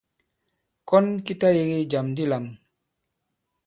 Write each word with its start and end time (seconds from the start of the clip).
Kɔn 0.89 1.05
ki 1.25 1.33
ta 1.39 1.47
yege 1.57 1.77
jàm 1.91 2.07
di 2.15 2.23
lām. 2.31 2.45